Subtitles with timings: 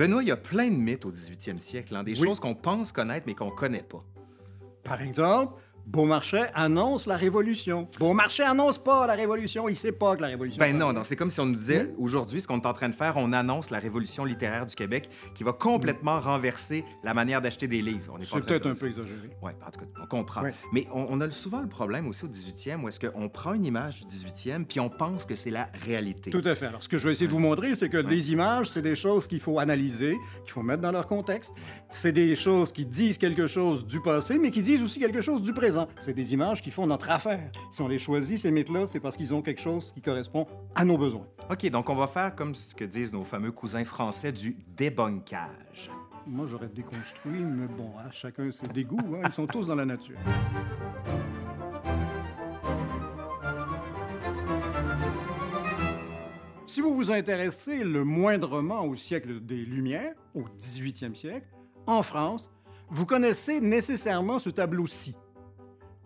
[0.00, 2.26] Benoît, il y a plein de mythes au 18e siècle, hein, des Oui.
[2.26, 4.02] choses qu'on pense connaître mais qu'on connaît pas.
[4.82, 7.88] Par exemple, Beaumarchais annonce la Révolution.
[7.98, 10.60] Beaumarchais annonce pas la Révolution, il sait pas que la Révolution...
[10.60, 12.88] Ben non, non, c'est comme si on nous disait aujourd'hui ce qu'on est en train
[12.88, 17.40] de faire, on annonce la révolution littéraire du Québec qui va complètement renverser la manière
[17.40, 18.18] d'acheter des livres.
[18.22, 19.30] C'est peut-être un peu exagéré.
[19.42, 20.42] Oui, en tout cas, on comprend.
[20.42, 20.54] Ouais.
[20.72, 23.66] Mais on, on a souvent le problème aussi au 18e où est-ce qu'on prend une
[23.66, 26.30] image du 18e puis on pense que c'est la réalité.
[26.30, 26.66] Tout à fait.
[26.66, 28.96] Alors, ce que je vais essayer de vous montrer, c'est que les images, c'est des
[28.96, 31.52] choses qu'il faut analyser, qu'il faut mettre dans leur contexte.
[31.88, 35.42] C'est des choses qui disent quelque chose du passé, mais qui disent aussi quelque chose
[35.42, 35.79] du présent.
[35.98, 37.50] C'est des images qui font notre affaire.
[37.70, 40.84] Si on les choisit, ces mythes-là, c'est parce qu'ils ont quelque chose qui correspond à
[40.84, 41.26] nos besoins.
[41.50, 45.90] OK, donc on va faire comme ce que disent nos fameux cousins français du débunkage.
[46.26, 48.98] Moi, j'aurais déconstruit, mais bon, hein, chacun ses dégoûts.
[49.16, 50.18] hein, ils sont tous dans la nature.
[56.66, 61.48] Si vous vous intéressez le moindrement au siècle des Lumières, au 18e siècle,
[61.86, 62.48] en France,
[62.90, 65.16] vous connaissez nécessairement ce tableau-ci.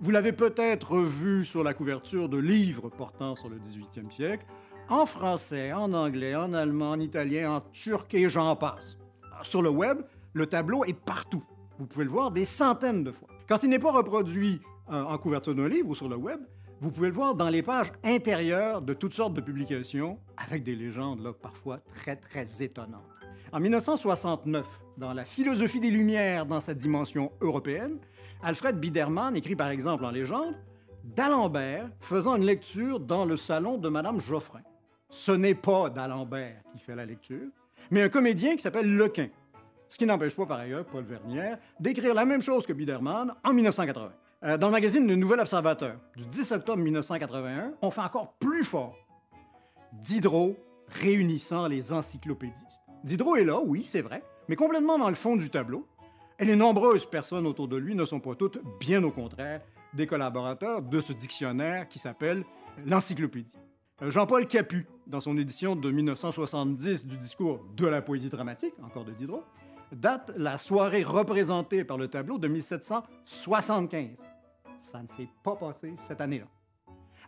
[0.01, 4.45] Vous l'avez peut-être vu sur la couverture de livres portant sur le 18e siècle,
[4.89, 8.99] en français, en anglais, en allemand, en italien, en turc et j'en passe.
[9.43, 9.99] Sur le web,
[10.33, 11.45] le tableau est partout.
[11.79, 13.29] Vous pouvez le voir des centaines de fois.
[13.49, 16.41] Quand il n'est pas reproduit euh, en couverture d'un livre ou sur le web,
[16.81, 20.75] vous pouvez le voir dans les pages intérieures de toutes sortes de publications, avec des
[20.75, 23.03] légendes là, parfois très, très étonnantes.
[23.53, 24.67] En 1969,
[24.99, 27.99] dans La philosophie des Lumières dans sa dimension européenne,
[28.45, 30.55] Alfred Biederman écrit par exemple en légende
[31.03, 34.61] d'Alembert faisant une lecture dans le salon de Madame Geoffrin.
[35.09, 37.49] Ce n'est pas d'Alembert qui fait la lecture,
[37.91, 39.29] mais un comédien qui s'appelle Lequin.
[39.89, 43.55] Ce qui n'empêche pas par ailleurs Paul Vernière d'écrire la même chose que Biederman en
[43.55, 44.13] 1980.
[44.45, 48.65] Euh, dans le magazine Le Nouvel Observateur du 10 octobre 1981, on fait encore plus
[48.65, 48.95] fort.
[50.03, 50.55] Diderot
[50.89, 52.83] réunissant les encyclopédistes.
[53.05, 55.87] Diderot est là, oui, c'est vrai, mais complètement dans le fond du tableau.
[56.39, 59.61] Et les nombreuses personnes autour de lui ne sont pas toutes, bien au contraire,
[59.93, 62.45] des collaborateurs de ce dictionnaire qui s'appelle
[62.85, 63.57] l'Encyclopédie.
[64.03, 69.05] Euh, Jean-Paul Capu, dans son édition de 1970 du discours de la poésie dramatique, encore
[69.05, 69.45] de Diderot,
[69.93, 74.19] date la soirée représentée par le tableau de 1775.
[74.79, 76.47] Ça ne s'est pas passé cette année-là.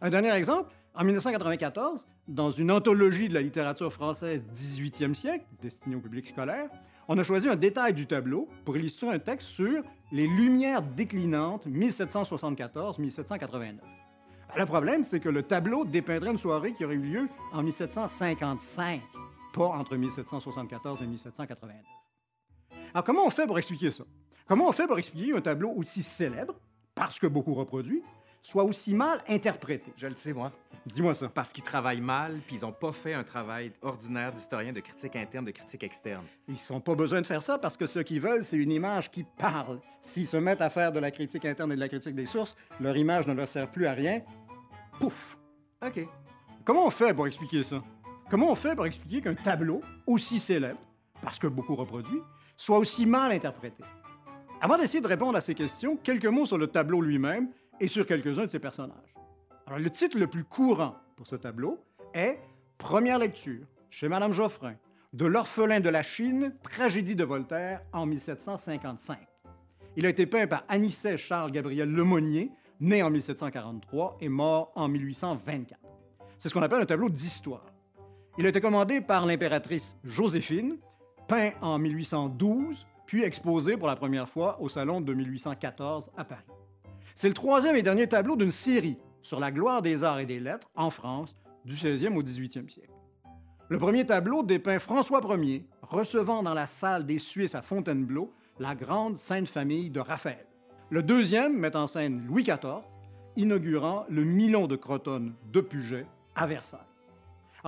[0.00, 5.94] Un dernier exemple, en 1994, dans une anthologie de la littérature française 18e siècle, destinée
[5.94, 6.68] au public scolaire,
[7.08, 11.66] on a choisi un détail du tableau pour illustrer un texte sur les Lumières déclinantes
[11.66, 13.76] 1774-1789.
[14.56, 19.02] Le problème, c'est que le tableau dépeindrait une soirée qui aurait eu lieu en 1755,
[19.52, 21.76] pas entre 1774 et 1789.
[22.94, 24.04] Alors, comment on fait pour expliquer ça?
[24.46, 26.54] Comment on fait pour expliquer un tableau aussi célèbre,
[26.94, 28.02] parce que beaucoup reproduit,
[28.46, 29.92] soit aussi mal interprété?
[29.96, 30.52] Je le sais, moi.
[30.86, 31.28] Dis-moi ça.
[31.28, 35.16] Parce qu'ils travaillent mal puis ils n'ont pas fait un travail ordinaire d'historien, de critique
[35.16, 36.24] interne, de critique externe.
[36.46, 39.10] Ils n'ont pas besoin de faire ça parce que ce qu'ils veulent, c'est une image
[39.10, 39.80] qui parle.
[40.00, 42.54] S'ils se mettent à faire de la critique interne et de la critique des sources,
[42.78, 44.22] leur image ne leur sert plus à rien.
[45.00, 45.36] Pouf!
[45.84, 46.06] OK.
[46.64, 47.82] Comment on fait pour expliquer ça?
[48.30, 50.78] Comment on fait pour expliquer qu'un tableau aussi célèbre,
[51.20, 52.20] parce que beaucoup reproduit,
[52.54, 53.82] soit aussi mal interprété?
[54.60, 57.50] Avant d'essayer de répondre à ces questions, quelques mots sur le tableau lui-même
[57.80, 59.14] et sur quelques-uns de ses personnages.
[59.66, 61.78] Alors, le titre le plus courant pour ce tableau
[62.14, 62.38] est
[62.78, 64.74] Première lecture chez Madame Geoffrin
[65.12, 69.18] de L'orphelin de la Chine, tragédie de Voltaire en 1755.
[69.96, 74.88] Il a été peint par Anicet Charles Gabriel Lemonnier, né en 1743 et mort en
[74.88, 75.80] 1824.
[76.38, 77.64] C'est ce qu'on appelle un tableau d'histoire.
[78.36, 80.76] Il a été commandé par l'impératrice Joséphine,
[81.26, 86.44] peint en 1812, puis exposé pour la première fois au salon de 1814 à Paris.
[87.18, 90.38] C'est le troisième et dernier tableau d'une série sur la gloire des arts et des
[90.38, 91.34] lettres en France
[91.64, 92.92] du 16e au 18e siècle.
[93.70, 98.74] Le premier tableau dépeint François Ier recevant dans la salle des Suisses à Fontainebleau la
[98.74, 100.44] grande Sainte Famille de Raphaël.
[100.90, 102.82] Le deuxième met en scène Louis XIV,
[103.36, 106.04] inaugurant le Milon de Crotone de Puget
[106.34, 106.80] à Versailles.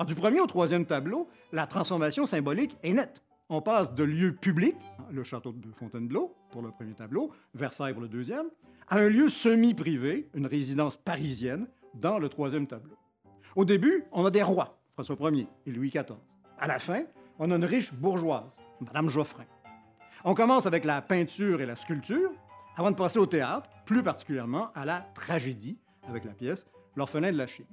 [0.06, 3.22] Du premier au troisième tableau, la transformation symbolique est nette.
[3.50, 4.76] On passe de lieu public,
[5.10, 8.46] le château de Fontainebleau pour le premier tableau, Versailles pour le deuxième,
[8.88, 12.96] à un lieu semi-privé, une résidence parisienne, dans le troisième tableau.
[13.56, 16.18] Au début, on a des rois, François Ier et Louis XIV.
[16.58, 17.04] À la fin,
[17.38, 19.46] on a une riche bourgeoise, Madame Geoffrin.
[20.24, 22.30] On commence avec la peinture et la sculpture,
[22.76, 26.66] avant de passer au théâtre, plus particulièrement à la tragédie, avec la pièce
[26.96, 27.64] L'orphelin de la Chine.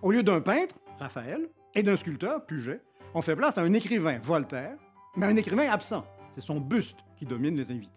[0.00, 2.80] Au lieu d'un peintre, Raphaël, et d'un sculpteur, Puget,
[3.12, 4.78] on fait place à un écrivain, Voltaire,
[5.16, 6.04] mais un écrivain absent.
[6.30, 7.90] C'est son buste qui domine les invités.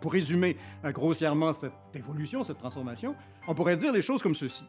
[0.00, 3.14] Pour résumer euh, grossièrement cette évolution, cette transformation,
[3.48, 4.64] on pourrait dire les choses comme ceci.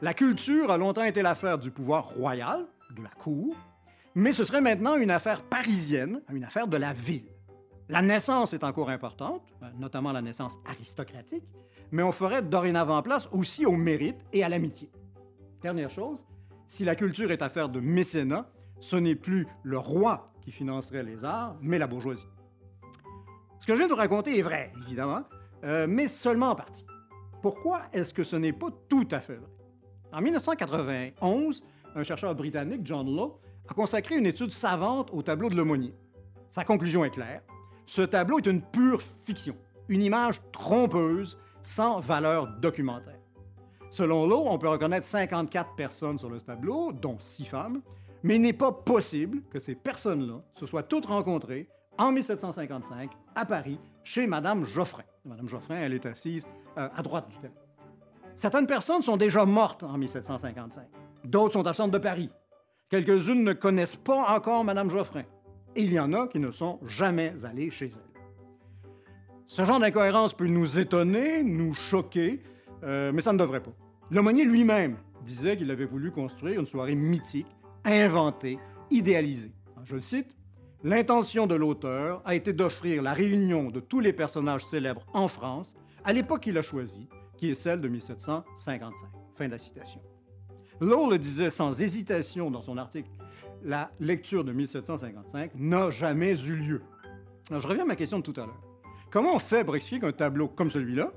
[0.00, 2.66] La culture a longtemps été l'affaire du pouvoir royal,
[2.96, 3.54] de la cour,
[4.14, 7.24] Mais ce serait maintenant une affaire parisienne, une affaire de la ville.
[7.88, 11.44] La naissance est encore importante, euh, notamment la naissance aristocratique,
[11.90, 14.90] mais on ferait dorénavant place aussi au mérite et à l'amitié.
[15.62, 16.26] Dernière chose,
[16.66, 21.24] si la culture est affaire de mécénat, ce n'est plus le roi qui financerait les
[21.24, 22.26] arts, mais la bourgeoisie.
[23.58, 25.22] Ce que je viens de vous raconter est vrai, évidemment,
[25.64, 26.84] euh, mais seulement en partie.
[27.40, 29.50] Pourquoi est-ce que ce n'est pas tout à fait vrai?
[30.12, 31.62] En 1991,
[31.94, 35.94] un chercheur britannique, John Law, a consacré une étude savante au tableau de l'aumônier.
[36.50, 37.42] Sa conclusion est claire.
[37.86, 39.56] Ce tableau est une pure fiction,
[39.88, 43.18] une image trompeuse sans valeur documentaire.
[43.90, 47.82] Selon Law, on peut reconnaître 54 personnes sur le tableau, dont 6 femmes,
[48.22, 53.44] mais il n'est pas possible que ces personnes-là se soient toutes rencontrées en 1755 à
[53.44, 55.04] Paris chez Madame Geoffrin.
[55.24, 56.46] Madame Geoffrin, elle est assise
[56.78, 57.60] euh, à droite du tableau.
[58.34, 60.84] Certaines personnes sont déjà mortes en 1755.
[61.24, 62.30] D'autres sont absentes de Paris.
[62.88, 65.22] Quelques-unes ne connaissent pas encore Madame Geoffrin.
[65.76, 68.12] Et il y en a qui ne sont jamais allées chez elle.
[69.46, 72.42] Ce genre d'incohérence peut nous étonner, nous choquer,
[72.84, 73.72] euh, mais ça ne devrait pas.
[74.10, 77.46] L'aumônier lui-même disait qu'il avait voulu construire une soirée mythique,
[77.84, 78.58] inventée,
[78.90, 79.52] idéalisée.
[79.84, 80.34] Je le cite,
[80.84, 85.76] L'intention de l'auteur a été d'offrir la réunion de tous les personnages célèbres en France
[86.02, 88.92] à l'époque qu'il a choisie, qui est celle de 1755.
[89.36, 90.00] Fin de la citation.
[90.80, 93.10] Lowe le disait sans hésitation dans son article.
[93.62, 96.82] La lecture de 1755 n'a jamais eu lieu.
[97.48, 98.60] je reviens à ma question de tout à l'heure.
[99.12, 101.12] Comment on fait pour expliquer qu'un tableau comme celui-là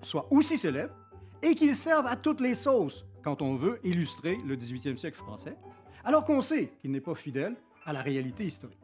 [0.00, 0.94] soit aussi célèbre
[1.42, 5.58] et qu'il serve à toutes les sauces quand on veut illustrer le 18e siècle français,
[6.04, 8.78] alors qu'on sait qu'il n'est pas fidèle à la réalité historique?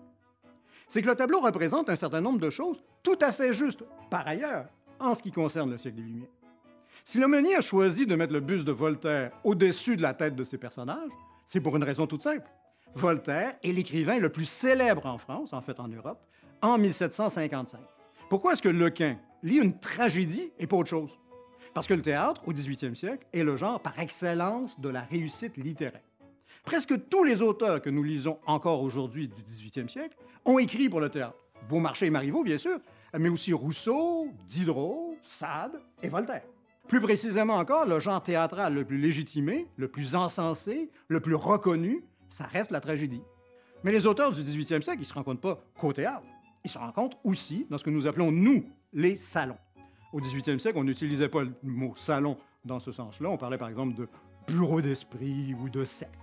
[0.88, 4.26] C'est que le tableau représente un certain nombre de choses tout à fait justes, par
[4.26, 4.66] ailleurs,
[4.98, 6.28] en ce qui concerne le siècle des Lumières.
[7.04, 10.44] Si l'aumônier a choisi de mettre le buste de Voltaire au-dessus de la tête de
[10.44, 11.10] ses personnages,
[11.46, 12.48] c'est pour une raison toute simple.
[12.94, 16.20] Voltaire est l'écrivain le plus célèbre en France, en fait en Europe,
[16.60, 17.80] en 1755.
[18.28, 21.18] Pourquoi est-ce que Lequin lit une tragédie et pas autre chose?
[21.72, 25.56] Parce que le théâtre, au 18e siècle, est le genre par excellence de la réussite
[25.56, 26.02] littéraire.
[26.64, 31.00] Presque tous les auteurs que nous lisons encore aujourd'hui du 18e siècle ont écrit pour
[31.00, 31.36] le théâtre.
[31.68, 32.78] Beaumarchais et Marivaux, bien sûr,
[33.18, 36.44] mais aussi Rousseau, Diderot, Sade et Voltaire.
[36.88, 42.02] Plus précisément encore, le genre théâtral le plus légitimé, le plus encensé, le plus reconnu,
[42.28, 43.22] ça reste la tragédie.
[43.84, 46.26] Mais les auteurs du 18e siècle, ils se rencontrent pas qu'au théâtre.
[46.64, 49.56] Ils se rencontrent aussi dans ce que nous appelons, nous, les salons.
[50.12, 53.30] Au 18e siècle, on n'utilisait pas le mot salon dans ce sens-là.
[53.30, 54.08] On parlait par exemple de
[54.46, 56.19] bureau d'esprit ou de secte.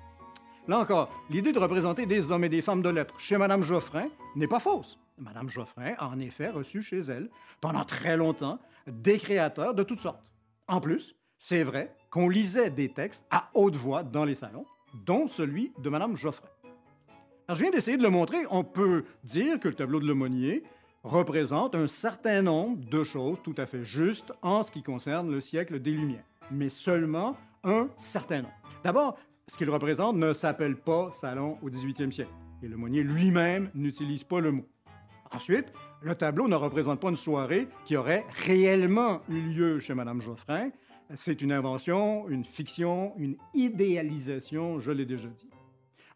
[0.68, 4.08] Là encore, l'idée de représenter des hommes et des femmes de lettres chez Madame Geoffrin
[4.36, 4.98] n'est pas fausse.
[5.18, 7.30] Madame Geoffrin a en effet reçu chez elle,
[7.62, 10.30] pendant très longtemps, des créateurs de toutes sortes.
[10.68, 14.66] En plus, c'est vrai qu'on lisait des textes à haute voix dans les salons,
[15.06, 16.50] dont celui de Madame Geoffrin.
[17.48, 18.40] Alors, je viens d'essayer de le montrer.
[18.52, 20.64] On peut dire que le tableau de l'aumônier
[21.04, 25.40] représente un certain nombre de choses tout à fait justes en ce qui concerne le
[25.40, 28.54] siècle des Lumières, mais seulement un certain nombre.
[28.84, 29.18] D'abord,
[29.48, 34.42] ce qu'il représente ne s'appelle pas salon au 18e siècle, et l'aumônier lui-même n'utilise pas
[34.42, 34.68] le mot.
[35.32, 35.68] Ensuite,
[36.02, 40.70] le tableau ne représente pas une soirée qui aurait réellement eu lieu chez Madame Geoffrin.
[41.16, 45.50] C'est une invention, une fiction, une idéalisation, je l'ai déjà dit.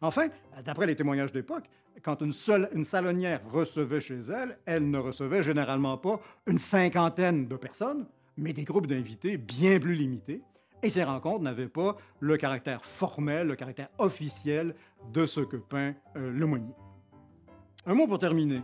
[0.00, 0.28] Enfin,
[0.64, 1.64] d'après les témoignages d'époque,
[2.02, 7.46] quand une, seule, une salonnière recevait chez elle, elle ne recevait généralement pas une cinquantaine
[7.46, 8.06] de personnes,
[8.36, 10.42] mais des groupes d'invités bien plus limités.
[10.82, 14.74] Et ces rencontres n'avaient pas le caractère formel, le caractère officiel
[15.12, 16.74] de ce que peint euh, le Monnier.
[17.86, 18.62] Un mot pour terminer.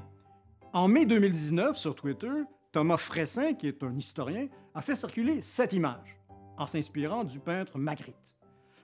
[0.72, 2.30] En mai 2019, sur Twitter,
[2.72, 6.18] Thomas Fressin, qui est un historien, a fait circuler cette image
[6.56, 8.36] en s'inspirant du peintre Magritte.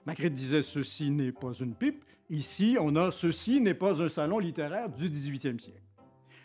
[0.05, 2.03] Magritte disait Ceci n'est pas une pipe.
[2.29, 5.81] Ici, on a Ceci n'est pas un salon littéraire du 18e siècle.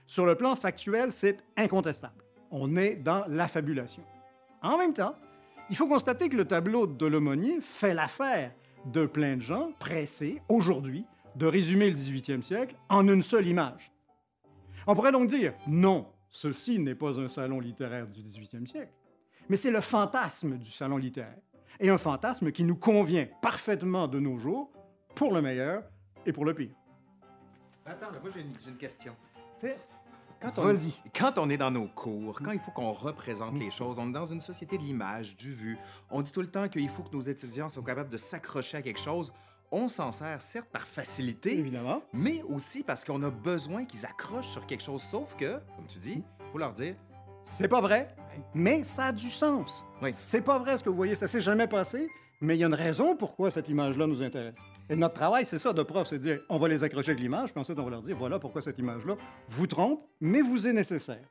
[0.07, 2.25] Sur le plan factuel, c'est incontestable.
[2.51, 4.03] On est dans l'affabulation.
[4.61, 5.15] En même temps,
[5.71, 8.53] il faut constater que le tableau de l'aumônier fait l'affaire
[8.87, 11.05] de plein de gens pressés, aujourd'hui,
[11.37, 13.93] de résumer le 18e siècle en une seule image.
[14.87, 18.93] On pourrait donc dire, non, ceci n'est pas un salon littéraire du 18e siècle,
[19.49, 21.39] mais c'est le fantasme du salon littéraire,
[21.79, 24.73] et un fantasme qui nous convient parfaitement de nos jours,
[25.15, 25.83] pour le meilleur
[26.27, 26.75] et pour le pire.
[27.87, 29.15] Attends, j'ai une, question.
[30.41, 30.75] Quand on,
[31.15, 34.13] quand on est dans nos cours, quand il faut qu'on représente les choses, on est
[34.13, 35.77] dans une société de l'image, du vu.
[36.11, 38.83] On dit tout le temps qu'il faut que nos étudiants soient capables de s'accrocher à
[38.83, 39.35] quelque chose.
[39.71, 44.49] On s'en sert certes par facilité, évidemment, mais aussi parce qu'on a besoin qu'ils accrochent
[44.49, 45.03] sur quelque chose.
[45.03, 46.95] Sauf que, comme tu dis, il faut leur dire
[47.45, 48.15] c'est pas vrai,
[48.55, 49.85] mais ça a du sens.
[50.01, 50.11] Oui.
[50.15, 52.09] C'est pas vrai ce que vous voyez, ça s'est jamais passé,
[52.41, 54.57] mais il y a une raison pourquoi cette image-là nous intéresse.
[54.91, 57.23] Et notre travail, c'est ça de prof, c'est de dire, on va les accrocher avec
[57.23, 59.15] l'image, puis ensuite on va leur dire, voilà pourquoi cette image-là
[59.47, 61.23] vous trompe, mais vous est nécessaire.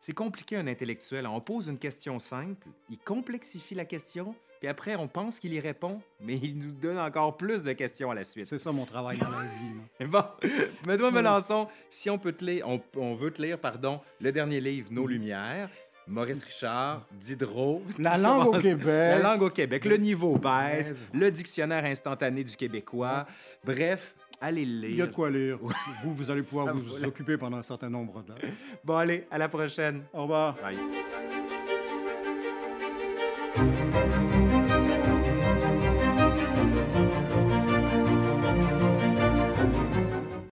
[0.00, 1.24] C'est compliqué un intellectuel.
[1.28, 5.60] On pose une question simple, il complexifie la question, puis après on pense qu'il y
[5.60, 8.48] répond, mais il nous donne encore plus de questions à la suite.
[8.48, 10.06] C'est ça mon travail dans la vie.
[10.08, 10.24] Bon,
[10.84, 14.60] Benoît Melançon, si on peut te lire, on, on veut te lire, pardon, le dernier
[14.60, 15.70] livre, Nos Lumières,
[16.06, 17.82] Maurice Richard, Diderot.
[17.98, 19.22] La langue au La Québec.
[19.22, 23.26] langue au Québec, le niveau baisse, le dictionnaire instantané du québécois.
[23.64, 25.08] Bref, allez le Il y a lire.
[25.08, 25.58] de quoi lire.
[26.02, 28.36] Vous, vous allez pouvoir vous la- occuper pendant un certain nombre d'heures.
[28.84, 30.02] Bon, allez, à la prochaine.
[30.12, 30.56] Au revoir.
[30.62, 30.76] Bye.